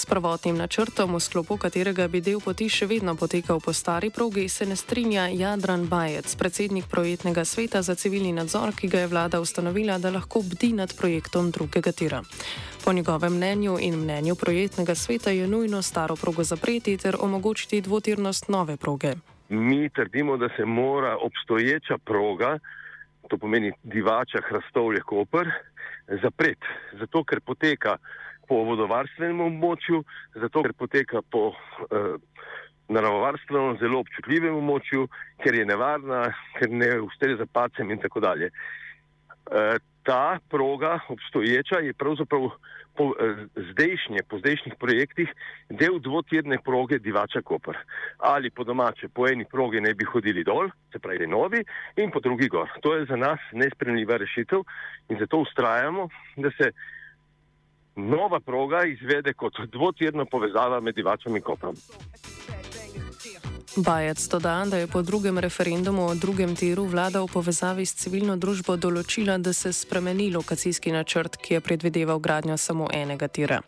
S 0.00 0.06
prvotnim 0.06 0.56
načrtom, 0.56 1.12
v 1.12 1.20
sklopu 1.20 1.60
katerega 1.60 2.08
bi 2.08 2.22
del 2.24 2.40
poti 2.40 2.70
še 2.72 2.86
vedno 2.88 3.12
potekal 3.20 3.58
po 3.60 3.74
stari 3.76 4.08
progi, 4.08 4.46
se 4.48 4.64
ne 4.64 4.72
strinja 4.72 5.26
Jadran 5.28 5.82
Bajec, 5.92 6.32
predsednik 6.40 6.86
projektnega 6.88 7.44
sveta 7.44 7.82
za 7.84 7.92
civilni 8.00 8.32
nadzor, 8.32 8.72
ki 8.72 8.88
ga 8.88 9.02
je 9.04 9.10
vlada 9.12 9.40
ustanovila, 9.44 9.98
da 10.00 10.08
lahko 10.08 10.40
bdi 10.40 10.70
nad 10.72 10.94
projektom 10.96 11.50
drugega 11.52 11.92
tira. 11.92 12.22
Po 12.80 12.94
njegovem 12.96 13.36
mnenju 13.36 13.76
in 13.76 14.00
mnenju 14.00 14.38
projektnega 14.40 14.94
sveta 14.96 15.36
je 15.36 15.44
nujno 15.44 15.82
staro 15.84 16.16
progo 16.16 16.48
zapreti 16.48 16.96
ter 16.96 17.20
omogočiti 17.20 17.84
dvotirnost 17.84 18.48
nove 18.48 18.80
proge. 18.80 19.12
Mi 19.48 19.90
trdimo, 19.92 20.40
da 20.40 20.48
se 20.56 20.64
mora 20.64 21.16
obstoječa 21.20 21.98
proga, 21.98 22.56
to 23.28 23.36
pomeni 23.36 23.72
divača, 23.84 24.40
hrastovje, 24.48 25.04
koper, 25.04 25.52
zapreti, 26.22 26.66
zato 26.96 27.24
ker 27.24 27.44
poteka 27.44 27.98
po 28.50 28.64
vodovarstvenem 28.66 29.44
območju, 29.46 30.02
zato 30.42 30.64
ker 30.66 30.74
poteka 30.74 31.22
po 31.30 31.52
eh, 31.54 32.16
naravovarstvenem 32.90 33.78
zelo 33.78 34.02
občutljivem 34.02 34.58
območju, 34.58 35.06
ker 35.44 35.60
je 35.60 35.68
nevarna, 35.70 36.24
ker 36.58 36.74
ne 36.74 36.96
ustreza 37.06 37.46
pacem 37.46 37.94
in 37.94 38.02
tako 38.02 38.24
dalje. 38.26 38.50
Eh, 38.50 39.78
ta 40.02 40.38
proga 40.50 40.98
obstoječa 41.12 41.78
je 41.84 41.92
pravzaprav 41.94 42.48
po 42.96 43.12
eh, 43.14 43.46
zdajšnje, 43.70 44.22
po 44.28 44.38
zdajšnjih 44.38 44.74
projektih 44.80 45.30
del 45.70 46.00
dvotirne 46.02 46.58
proge 46.64 46.98
Divača 46.98 47.42
Koper. 47.46 47.78
Ali 48.18 48.50
po 48.50 48.64
domače, 48.64 49.08
po 49.14 49.28
eni 49.28 49.44
progi 49.44 49.80
ne 49.80 49.94
bi 49.94 50.04
hodili 50.04 50.44
dol, 50.44 50.72
se 50.92 50.98
pravi 50.98 51.26
novi, 51.26 51.62
in 51.96 52.10
po 52.10 52.20
drugi 52.20 52.48
gor. 52.48 52.70
To 52.82 52.94
je 52.96 53.06
za 53.06 53.16
nas 53.16 53.38
nespremljiva 53.52 54.16
rešitev 54.16 54.66
in 55.08 55.18
zato 55.22 55.38
ustrajamo, 55.46 56.08
da 56.36 56.50
se 56.58 56.72
nova 57.96 58.40
proga 58.40 58.84
izvede 58.84 59.32
kot 59.32 59.52
dvotirna 59.72 60.24
povezava 60.24 60.80
med 60.80 60.94
Divačem 60.94 61.36
in 61.36 61.42
Koprom. 61.42 61.74
Bajec 63.76 64.28
doda, 64.28 64.64
da 64.70 64.76
je 64.76 64.86
po 64.86 65.02
drugem 65.02 65.38
referendumu 65.38 66.06
o 66.06 66.14
drugem 66.14 66.56
tiru 66.56 66.84
vlada 66.84 67.20
v 67.22 67.28
povezavi 67.32 67.86
s 67.86 67.94
civilno 67.94 68.34
družbo 68.36 68.74
določila, 68.76 69.36
da 69.38 69.52
se 69.54 69.70
spremeni 69.72 70.26
lokacijski 70.34 70.90
načrt, 70.90 71.38
ki 71.38 71.54
je 71.54 71.60
predvideval 71.60 72.18
gradnjo 72.18 72.56
samo 72.58 72.88
enega 72.92 73.28
tira. 73.28 73.60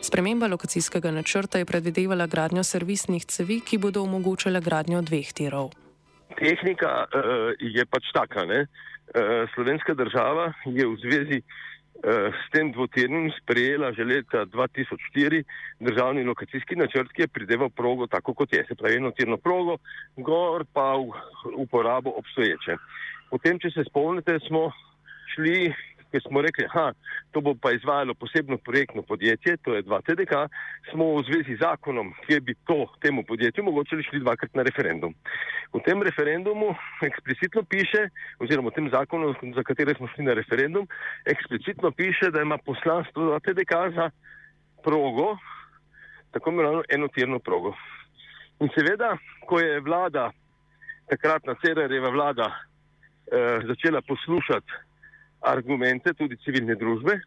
Sprememba 0.00 0.48
lokacijskega 0.48 1.12
načrta 1.12 1.60
je 1.60 1.68
predvidevala 1.68 2.26
gradnjo 2.26 2.64
servisnih 2.64 3.26
cevi, 3.28 3.60
ki 3.60 3.78
bodo 3.78 4.06
omogočale 4.08 4.64
gradnjo 4.64 5.02
dveh 5.04 5.32
tirov. 5.36 5.68
Tehnika 6.40 6.94
uh, 7.04 7.52
je 7.60 7.84
pač 7.84 8.08
taka. 8.16 8.48
Uh, 8.48 9.44
slovenska 9.52 9.92
država 9.94 10.54
je 10.64 10.88
v 10.88 10.96
zvezi 11.04 11.42
Eh, 11.42 11.71
s 12.02 12.50
tem 12.50 12.72
dvotirnim 12.72 13.30
sprejela 13.42 13.92
že 13.92 14.04
leta 14.04 14.46
2004 14.46 15.44
državni 15.80 16.24
lokacijski 16.24 16.76
načrt, 16.76 17.12
ki 17.12 17.22
je 17.22 17.28
prideval 17.28 17.70
progo 17.70 18.06
tako, 18.06 18.34
kot 18.34 18.52
je, 18.52 18.64
se 18.68 18.74
pravi 18.74 18.96
eno 18.96 19.10
tirno 19.10 19.36
progo, 19.36 19.78
gor 20.16 20.64
pa 20.72 20.96
v 20.98 21.12
uporabo 21.54 22.10
obstoječe. 22.18 22.76
Potem, 23.30 23.58
če 23.58 23.70
se 23.70 23.84
spomnite, 23.86 24.38
smo 24.48 24.70
šli 25.34 25.72
ker 26.12 26.20
smo 26.26 26.42
rekli, 26.42 26.66
da 26.74 26.92
to 27.32 27.40
bo 27.40 27.54
pa 27.54 27.72
izvajalo 27.72 28.14
posebno 28.14 28.58
projektno 28.58 29.02
podjetje, 29.02 29.56
to 29.56 29.74
je 29.74 29.82
2TDK, 29.82 30.48
smo 30.90 31.14
v 31.16 31.24
zvezi 31.28 31.56
z 31.56 31.64
zakonom, 31.64 32.12
kjer 32.26 32.40
bi 32.40 32.54
to 32.68 32.86
temu 33.00 33.24
podjetju 33.24 33.64
mogoče 33.64 34.02
šli 34.02 34.20
dvakrat 34.20 34.54
na 34.54 34.62
referendum. 34.62 35.14
V 35.72 35.80
tem 35.84 36.02
referendumu 36.02 36.74
eksplicitno 37.02 37.62
piše, 37.64 38.08
oziroma 38.38 38.68
v 38.68 38.76
tem 38.76 38.90
zakonu, 38.92 39.32
za 39.54 39.62
katere 39.62 39.94
smo 39.94 40.08
šli 40.12 40.28
na 40.28 40.36
referendum, 40.36 40.88
eksplicitno 41.24 41.90
piše, 41.90 42.30
da 42.30 42.42
ima 42.42 42.58
poslanstvo 42.58 43.22
2TDK 43.32 43.94
za 43.94 44.10
progo, 44.84 45.36
tako 46.30 46.50
imenovano 46.50 46.82
enotirno 46.88 47.38
progo. 47.38 47.74
In 48.60 48.68
seveda, 48.76 49.16
ko 49.48 49.58
je 49.60 49.80
vlada, 49.80 50.30
takratna 51.08 51.54
Cererjeva 51.64 52.10
vlada, 52.10 52.46
eh, 52.52 53.60
začela 53.66 54.00
poslušati 54.00 54.91
argumente 55.42 56.14
tudi 56.14 56.36
civilne 56.44 56.74
družbe, 56.78 57.18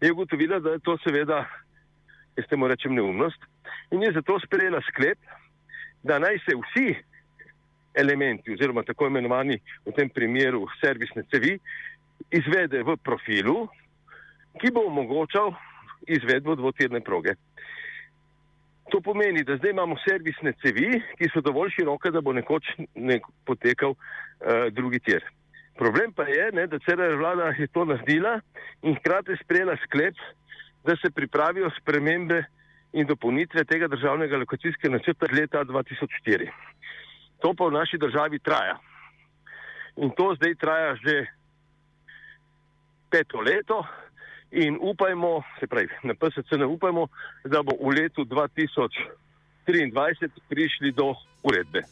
je 0.00 0.12
ugotovila, 0.12 0.60
da 0.60 0.76
je 0.76 0.82
to 0.84 0.96
seveda, 1.04 1.44
jaz 2.36 2.46
temu 2.50 2.68
rečem, 2.68 2.94
neumnost 2.94 3.40
in 3.92 4.02
je 4.02 4.12
zato 4.12 4.38
sprejela 4.40 4.80
sklep, 4.88 5.18
da 6.02 6.18
naj 6.18 6.38
se 6.44 6.56
vsi 6.56 6.94
elementi, 7.94 8.52
oziroma 8.52 8.82
tako 8.82 9.06
imenovani 9.06 9.58
v 9.86 9.92
tem 9.96 10.08
primeru 10.10 10.64
servisne 10.80 11.22
cevi, 11.30 11.58
izvede 12.32 12.82
v 12.82 12.96
profilu, 13.04 13.66
ki 14.60 14.72
bo 14.72 14.86
omogočal 14.88 15.52
izvedbo 16.08 16.56
dvotirne 16.56 17.00
proge. 17.04 17.36
To 18.90 19.00
pomeni, 19.00 19.44
da 19.44 19.56
zdaj 19.56 19.70
imamo 19.70 19.96
servisne 20.04 20.52
cevi, 20.62 20.98
ki 21.18 21.30
so 21.32 21.40
dovolj 21.40 21.72
široke, 21.76 22.10
da 22.10 22.20
bo 22.20 22.32
nekoč 22.36 22.74
nek 22.94 23.28
potekal 23.48 23.94
uh, 23.94 24.68
drugi 24.72 25.00
tir. 25.00 25.24
Problem 25.78 26.12
pa 26.12 26.26
je, 26.28 26.50
ne, 26.52 26.66
da 26.66 26.78
CRR 26.78 27.16
vlada 27.16 27.54
je 27.58 27.66
to 27.72 27.84
naredila 27.84 28.40
in 28.82 28.96
hkrati 28.96 29.36
sprejela 29.44 29.76
sklep, 29.86 30.14
da 30.84 30.96
se 30.96 31.10
pripravijo 31.10 31.70
spremembe 31.80 32.44
in 32.92 33.06
dopolnitve 33.06 33.64
tega 33.64 33.88
državnega 33.88 34.36
lokacijskega 34.36 34.92
načrta 34.92 35.26
leta 35.32 35.64
2004. 35.64 36.50
To 37.40 37.54
pa 37.54 37.66
v 37.66 37.78
naši 37.78 37.98
državi 37.98 38.38
traja. 38.38 38.76
In 39.96 40.10
to 40.16 40.34
zdaj 40.36 40.54
traja 40.60 40.94
že 41.00 41.26
peto 43.10 43.40
leto, 43.40 43.84
in 44.52 44.78
upajmo, 44.80 45.42
se 45.60 45.66
pravi, 45.66 45.88
na 46.02 46.14
PSC 46.14 46.52
ne 46.58 46.66
upajmo, 46.66 47.08
da 47.44 47.62
bo 47.62 47.72
v 47.80 47.88
letu 47.96 48.24
2023 48.24 50.28
prišli 50.48 50.92
do 50.92 51.14
uredbe. 51.42 51.82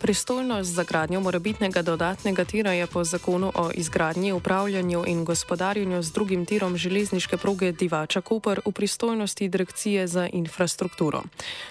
Pristojnost 0.00 0.74
za 0.74 0.84
gradnjo 0.84 1.20
morebitnega 1.20 1.82
dodatnega 1.82 2.44
tira 2.44 2.72
je 2.72 2.86
po 2.86 3.04
zakonu 3.04 3.52
o 3.54 3.70
izgradnji, 3.74 4.32
upravljanju 4.32 5.04
in 5.06 5.24
gospodarjenju 5.24 6.02
z 6.02 6.12
drugim 6.12 6.46
tirom 6.46 6.76
železniške 6.76 7.36
proge 7.36 7.72
Divača 7.72 8.20
Koper 8.20 8.60
v 8.66 8.72
pristojnosti 8.72 9.48
Direkcije 9.48 10.06
za 10.06 10.28
infrastrukturo. 10.32 11.22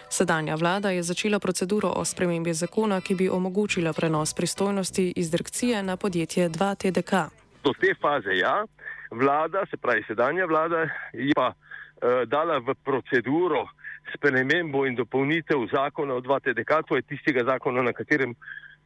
Sedanja 0.10 0.56
vlada 0.56 0.90
je 0.90 1.04
začela 1.04 1.40
proceduro 1.40 1.90
o 1.96 2.06
spremembi 2.06 2.54
zakona, 2.54 3.02
ki 3.02 3.16
bi 3.16 3.30
omogočila 3.30 3.94
prenos 3.94 4.34
pristojnosti 4.34 5.14
iz 5.16 5.32
direkcije 5.32 5.84
na 5.84 5.98
podjetje 5.98 6.50
2TDK. 6.50 7.30
Do 7.64 7.74
te 7.82 7.96
faze 8.02 8.38
ja, 8.38 8.66
vlada, 9.12 9.66
se 9.70 9.78
pravi 9.78 10.04
sedanja 10.08 10.46
vlada, 10.46 10.90
je 11.14 11.34
pa 11.36 11.48
uh, 11.48 12.28
dala 12.28 12.58
v 12.58 12.76
proceduro 12.86 13.68
spremembo 14.14 14.86
in 14.86 14.96
dopolnitev 14.96 15.68
zakona 15.74 16.14
o 16.14 16.22
2TDK, 16.22 16.84
to 16.88 16.96
je 16.96 17.02
tistega 17.02 17.44
zakona, 17.44 17.82
na 17.82 17.94
katerem 17.94 18.36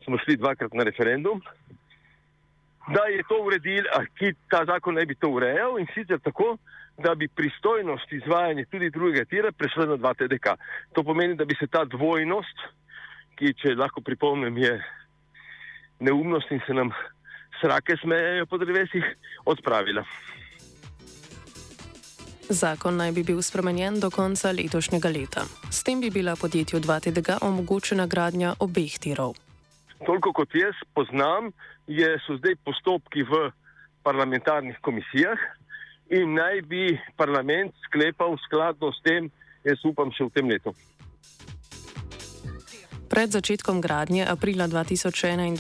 smo 0.04 0.18
šli 0.18 0.38
dvakrat 0.38 0.74
na 0.74 0.84
referendum, 0.84 1.42
da 2.94 3.06
je 3.12 3.24
to 3.30 3.38
uredil, 3.44 3.86
ki 4.18 4.34
ta 4.50 4.64
zakon 4.66 4.96
naj 4.96 5.06
bi 5.06 5.16
to 5.16 5.30
urejal 5.30 5.78
in 5.80 5.88
sicer 5.94 6.20
tako, 6.24 6.58
da 6.98 7.16
bi 7.16 7.28
pristojnost 7.28 8.12
izvajanja 8.12 8.66
tudi 8.72 8.90
drugega 8.90 9.26
tira 9.26 9.52
prešla 9.52 9.86
na 9.86 9.98
2TDK. 9.98 10.56
To 10.94 11.04
pomeni, 11.04 11.36
da 11.36 11.46
bi 11.46 11.56
se 11.60 11.68
ta 11.68 11.86
dvojnost, 11.86 12.66
ki, 13.40 13.54
če 13.62 13.76
lahko 13.76 14.02
pripomnim, 14.02 14.58
je 14.58 14.74
neumnost 16.00 16.52
in 16.52 16.60
se 16.66 16.74
nam 16.74 16.92
srake 17.62 17.96
smejejo 18.02 18.46
po 18.46 18.58
drevesih, 18.58 19.06
odpravila. 19.46 20.04
Zakon 22.50 22.98
naj 22.98 23.12
bi 23.12 23.22
bil 23.24 23.42
spremenjen 23.46 24.00
do 24.02 24.10
konca 24.10 24.50
letošnjega 24.52 25.10
leta. 25.14 25.44
S 25.70 25.84
tem 25.86 26.02
bi 26.02 26.10
bila 26.10 26.34
podjetju 26.36 26.80
2TDG 26.82 27.38
omogočena 27.46 28.08
gradnja 28.10 28.56
obeh 28.60 28.98
tirov. 28.98 29.36
Toliko 30.06 30.34
kot 30.34 30.56
jaz 30.58 30.74
poznam, 30.98 31.52
je, 31.88 32.10
so 32.26 32.40
zdaj 32.42 32.56
postopki 32.66 33.22
v 33.22 33.52
parlamentarnih 34.04 34.82
komisijah 34.82 35.38
in 36.10 36.34
naj 36.34 36.62
bi 36.66 36.98
parlament 37.18 37.76
sklepal 37.86 38.34
skladno 38.48 38.90
s 38.98 39.02
tem, 39.06 39.30
jaz 39.64 39.86
upam, 39.86 40.10
še 40.10 40.26
v 40.26 40.34
tem 40.34 40.50
letu. 40.50 40.74
Pred 43.10 43.34
začetkom 43.34 43.82
gradnje 43.82 44.22
aprila 44.22 44.70
2021 44.70 45.58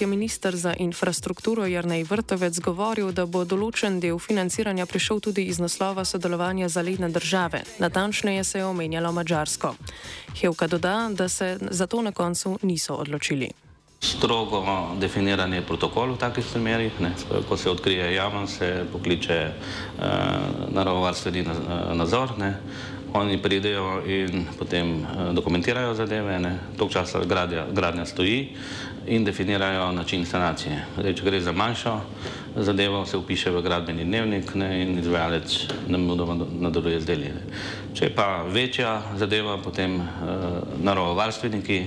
je 0.00 0.06
ministr 0.06 0.54
za 0.54 0.70
infrastrukturo 0.78 1.66
Jrnej 1.66 2.06
Vrtovec 2.06 2.54
govoril, 2.62 3.10
da 3.10 3.26
bo 3.26 3.42
določen 3.42 3.98
del 3.98 4.22
financiranja 4.22 4.86
prišel 4.86 5.18
tudi 5.18 5.50
iz 5.50 5.58
naslova 5.58 6.06
sodelovanja 6.06 6.70
za 6.70 6.78
ledne 6.78 7.10
države. 7.10 7.66
Natančneje 7.82 8.44
se 8.44 8.62
je 8.62 8.70
omenjalo 8.70 9.10
Mačarsko. 9.12 9.74
Hevka 10.38 10.70
doda, 10.70 11.10
da 11.10 11.26
se 11.28 11.58
za 11.58 11.90
to 11.90 12.06
na 12.06 12.14
koncu 12.14 12.54
niso 12.62 12.94
odločili. 12.94 13.50
Strogo 14.02 14.62
definiran 14.98 15.54
je 15.54 15.66
protokol 15.66 16.14
v 16.14 16.22
takih 16.22 16.46
primerih. 16.46 16.94
Ne. 17.02 17.14
Ko 17.48 17.56
se 17.56 17.70
odkrije 17.70 18.14
jama, 18.14 18.46
se 18.46 18.86
pokliče 18.92 19.38
uh, 19.50 20.02
naravovarstveni 20.70 21.44
nadzor. 21.94 22.38
Ne. 22.38 22.58
Oni 23.12 23.36
pridejo 23.36 24.00
in 24.08 24.46
potem 24.58 25.04
uh, 25.04 25.34
dokumentirajo 25.36 25.94
zadeve, 25.94 26.40
tok 26.80 26.90
časa 26.90 27.20
gradja, 27.28 27.66
gradnja 27.68 28.06
stoji 28.06 28.56
in 29.06 29.24
definirajo 29.24 29.92
način 29.92 30.24
sanacije. 30.24 30.84
Zdaj, 30.96 31.14
če 31.14 31.24
gre 31.24 31.40
za 31.40 31.52
manjšo 31.52 32.00
zadevo, 32.56 33.04
se 33.06 33.16
upiše 33.16 33.50
v 33.50 33.62
gradbeni 33.62 34.04
dnevnik 34.04 34.54
ne, 34.54 34.82
in 34.82 34.98
izvajalec 34.98 35.58
nadaljuje 35.88 37.00
z 37.00 37.06
deli. 37.06 37.32
Če 37.94 38.04
je 38.04 38.14
pa 38.14 38.44
večja 38.48 39.02
zadeva, 39.16 39.58
potem 39.58 40.00
uh, 40.00 40.06
naravovarstveniki 40.80 41.82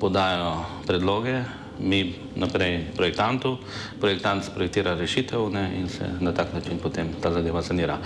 podajo 0.00 0.58
predloge 0.86 1.40
mi 1.80 2.14
naprej 2.36 2.84
projektantu, 2.96 3.58
projektant 4.00 4.50
projektira 4.54 4.94
rešitev 4.94 5.50
ne, 5.52 5.70
in 5.80 5.88
se 5.88 6.08
na 6.20 6.32
tak 6.32 6.54
način 6.54 6.78
potem 6.82 7.08
ta 7.22 7.32
zadeva 7.32 7.62
sanira. 7.62 7.98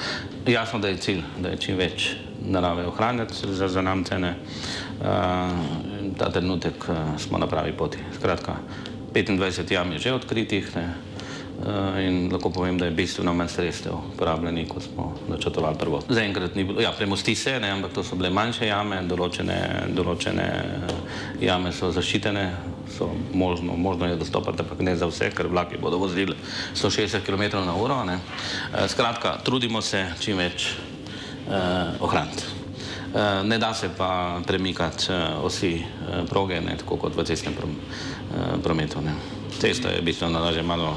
Jasno, 0.47 0.79
da 0.79 0.89
je 0.89 0.97
cilj, 0.97 1.23
da 1.39 1.49
je 1.49 1.57
čim 1.57 1.77
več 1.77 2.15
narave 2.47 2.87
ohranjati 2.87 3.35
za, 3.35 3.69
za 3.69 3.83
nam 3.83 4.05
cene. 4.05 4.35
Uh, 5.01 5.07
ta 6.19 6.31
trenutek 6.31 6.89
uh, 6.89 6.97
smo 7.19 7.39
na 7.39 7.47
pravi 7.47 7.73
poti. 7.73 7.99
Skratka, 8.19 8.57
25 9.15 9.73
jam 9.73 9.93
je 9.93 9.99
že 9.99 10.13
odkritih 10.13 10.77
ne, 10.77 10.95
uh, 11.61 12.01
in 12.01 12.33
lahko 12.33 12.51
povem, 12.51 12.79
da 12.79 12.85
je 12.85 12.91
bistveno 12.91 13.35
manj 13.35 13.49
sredstev 13.49 14.01
porabljenih, 14.19 14.69
kot 14.69 14.83
smo 14.83 15.15
načrtovali 15.29 15.79
prvo. 15.79 16.03
Zaenkrat 16.09 16.55
ni 16.55 16.65
bilo, 16.65 16.81
ja, 16.81 16.93
premosti 16.93 17.35
se, 17.35 17.61
ne, 17.61 17.71
ampak 17.71 17.93
to 17.93 18.05
so 18.05 18.17
bile 18.17 18.31
manjše 18.31 18.67
jame, 18.67 19.03
določene, 19.09 19.59
določene 19.95 20.49
jame 21.41 21.73
so 21.73 21.93
zaščitene, 21.93 22.47
so 22.99 23.11
možno, 23.35 23.77
možno 23.77 24.07
je 24.07 24.17
dostopati, 24.17 24.63
ampak 24.63 24.81
ne 24.81 24.97
za 24.97 25.07
vse, 25.07 25.31
ker 25.31 25.49
vlaki 25.49 25.79
bodo 25.81 25.99
vozili 25.99 26.37
160 26.75 27.21
km 27.27 27.63
na 27.67 27.75
uro. 27.77 28.05
Ne. 28.05 28.19
Skratka, 28.89 29.39
trudimo 29.45 29.83
se 29.83 30.07
čim 30.21 30.39
več 30.39 30.73
eh, 30.73 32.01
ohraniti. 32.01 32.43
Eh, 33.15 33.45
ne 33.45 33.59
da 33.59 33.75
se 33.75 33.91
pa 33.97 34.41
premikati 34.47 35.13
eh, 35.13 35.35
osi 35.43 35.75
eh, 35.75 36.23
proge, 36.29 36.61
ne, 36.61 36.77
tako 36.77 36.97
kot 36.97 37.17
v 37.17 37.25
cestnem 37.25 37.55
prom, 37.55 37.71
eh, 37.71 38.59
prometu. 38.63 39.01
Ne. 39.01 39.15
Cesta 39.61 39.89
je 39.89 40.03
bistveno 40.03 40.39
lažje, 40.39 40.63
malo 40.63 40.95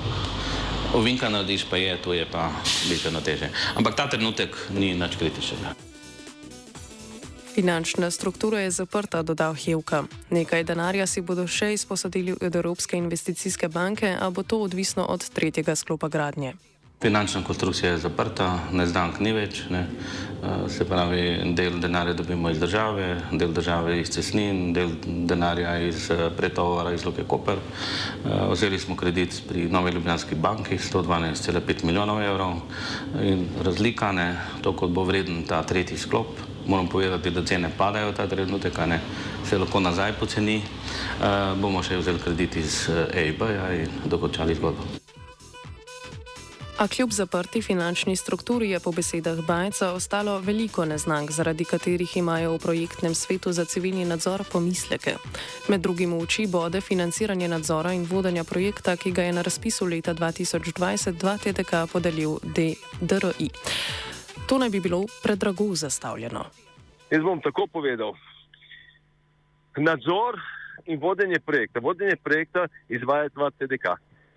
ovinka 0.94 1.30
narediš, 1.30 1.66
pa 1.70 1.78
je, 1.78 1.98
tu 2.02 2.14
je 2.14 2.26
pa 2.26 2.52
bistveno 2.90 3.22
teže. 3.22 3.50
Ampak 3.76 3.96
ta 3.96 4.08
trenutek 4.10 4.56
ni 4.78 4.94
nič 4.94 5.18
kritičnega. 5.18 5.93
Finančna 7.54 8.12
struktura 8.12 8.60
je 8.60 8.72
zaprta, 8.72 9.22
dodal 9.22 9.54
Hevka. 9.54 10.04
Nekaj 10.30 10.64
denarja 10.66 11.06
si 11.06 11.22
bodo 11.22 11.46
še 11.46 11.74
izposadili 11.74 12.34
od 12.34 12.56
Evropske 12.56 12.98
investicijske 12.98 13.68
banke, 13.70 14.10
a 14.10 14.30
bo 14.34 14.42
to 14.44 14.58
odvisno 14.66 15.06
od 15.06 15.30
tretjega 15.30 15.76
sklopa 15.76 16.10
gradnje. 16.10 16.56
Finančna 17.04 17.44
konstrukcija 17.44 17.92
je 17.92 17.98
zaprta, 17.98 18.48
neznank 18.72 19.20
ni 19.20 19.34
več, 19.36 19.60
ne. 19.70 19.84
Eh, 19.86 20.70
se 20.70 20.86
pravi, 20.90 21.54
del 21.54 21.78
denarja 21.80 22.14
dobimo 22.14 22.50
iz 22.50 22.58
države, 22.60 23.22
del 23.32 23.54
države 23.54 24.00
iz 24.00 24.10
cestnin, 24.10 24.74
del 24.74 24.96
denarja 25.06 25.76
iz 25.84 26.10
eh, 26.12 26.24
pretovara 26.38 26.94
iz 26.96 27.06
Luke 27.06 27.28
Koper. 27.28 27.60
Eh, 27.60 28.32
vzeli 28.52 28.80
smo 28.80 28.96
kredit 28.96 29.44
pri 29.50 29.68
Novi 29.70 29.92
Ljubljanski 29.92 30.36
banki 30.36 30.78
112,5 30.78 31.84
milijonov 31.84 32.24
evrov 32.24 32.56
in 33.22 33.46
razlika, 33.62 34.12
ne, 34.12 34.32
to 34.62 34.74
kot 34.74 34.90
bo 34.90 35.04
vreden 35.04 35.44
ta 35.46 35.62
tretji 35.64 35.98
sklop, 35.98 36.53
moram 36.68 36.88
povedati, 36.88 37.32
da 37.32 37.46
cene 37.46 37.72
padajo 37.78 38.12
ta 38.12 38.28
trenutek, 38.28 38.78
ne, 38.88 39.00
se 39.50 39.58
lahko 39.58 39.80
nazaj 39.80 40.14
poceni. 40.20 40.62
Uh, 41.20 41.54
bomo 41.62 41.84
še 41.84 41.98
vzeli 41.98 42.20
kredit 42.20 42.56
iz 42.56 42.90
EIB-ja 42.90 43.74
in 43.84 44.04
dokončali 44.06 44.56
zgodbo. 44.56 45.04
A 46.78 46.88
kljub 46.88 47.12
zaprti 47.12 47.62
finančni 47.62 48.16
strukturi 48.16 48.70
je 48.70 48.80
po 48.80 48.92
besedah 48.92 49.46
Bajca 49.46 49.92
ostalo 49.92 50.40
veliko 50.40 50.86
neznank, 50.86 51.32
zaradi 51.32 51.66
katerih 51.66 52.18
imajo 52.18 52.56
v 52.56 52.60
projektnem 52.60 53.16
svetu 53.16 53.52
za 53.52 53.66
civilni 53.66 54.06
nadzor 54.06 54.44
pomisleke. 54.52 55.16
Med 55.68 55.82
drugim 55.82 56.14
v 56.14 56.24
oči 56.24 56.48
bode 56.48 56.82
financiranje 56.82 57.48
nadzora 57.48 57.94
in 57.94 58.04
vodenja 58.10 58.44
projekta, 58.44 58.98
ki 58.98 59.12
ga 59.12 59.24
je 59.24 59.34
na 59.34 59.42
razpisu 59.42 59.86
leta 59.86 60.14
2020 60.14 61.14
2 61.14 61.38
TDK 61.38 61.86
podelil 61.92 62.40
DRI. 63.02 63.50
To 64.50 64.58
naj 64.58 64.70
bi 64.70 64.80
bilo 64.80 65.00
predrago 65.24 65.66
zastavljeno. 65.84 66.42
Jaz 67.12 67.22
bom 67.24 67.42
tako 67.42 67.68
povedal. 67.68 68.14
Nadzor 69.78 70.36
in 70.86 71.00
vodenje 71.00 71.40
projekta. 71.40 71.80
Vodenje 71.80 72.16
projekta 72.24 72.68
izvaja 72.90 73.30
2 73.30 73.52
TDK. 73.58 73.86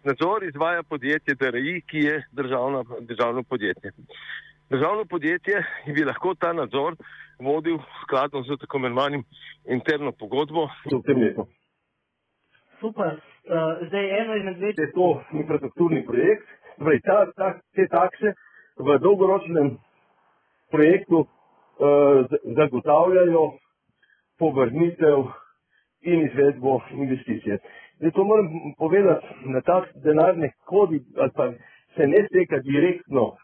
Nadzor 0.04 0.44
izvaja 0.44 0.82
podjetje 0.82 1.34
DRI, 1.34 1.80
ki 1.80 1.98
je 1.98 2.22
državno, 2.32 2.84
državno 3.00 3.42
podjetje. 3.42 3.90
Državno 4.70 5.04
podjetje 5.04 5.64
bi 5.94 6.04
lahko 6.04 6.34
ta 6.34 6.52
nadzor 6.52 6.94
vodil 7.38 7.78
skladno 8.02 8.42
z 8.42 8.56
tako 8.60 8.78
imenovanim 8.78 9.24
interno 9.68 10.12
pogodbo. 10.12 10.68
V 10.84 11.02
tem 11.06 11.22
letu. 11.22 11.46
Super. 12.80 13.12
Uh, 13.46 13.86
zdaj 13.88 14.20
eno 14.20 14.36
izmed 14.36 14.58
let 14.62 14.78
je 14.78 14.92
to 14.92 15.22
infrastrukturni 15.32 16.06
projekt. 16.06 16.46
Torej, 16.78 17.00
ta, 17.00 17.26
ta, 17.36 17.58
te 17.74 17.88
takse 17.88 18.34
v 18.76 18.98
dolgoročnem 18.98 19.78
projektu 20.70 21.18
uh, 21.18 21.26
zagotavljajo 22.56 23.52
povrnitev 24.38 25.18
in 26.02 26.26
izvedbo 26.26 26.80
investicije. 26.90 27.58
Zdaj 27.98 28.10
to 28.10 28.24
moram 28.24 28.46
povedati, 28.78 29.26
na 29.44 29.60
tak 29.60 29.84
denar 30.04 30.36
ne 30.38 30.52
hodi 30.66 31.00
ali 31.18 31.30
pa 31.36 31.52
se 31.96 32.06
ne 32.06 32.26
steka 32.28 32.58
direktno 32.58 33.36